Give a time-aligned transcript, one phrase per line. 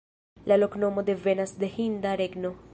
[0.51, 2.55] La loknomo devenas de hinda regno.